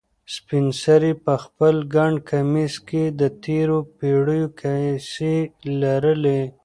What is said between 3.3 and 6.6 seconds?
تېرو پېړیو کیسې لرلې.